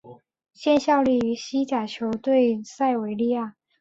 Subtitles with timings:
[0.51, 3.55] 现效力于西甲球队塞维利亚。